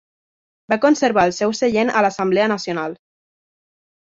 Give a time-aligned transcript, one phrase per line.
[0.71, 2.97] Va conservar el seu seient a l'Assemblea Nacional.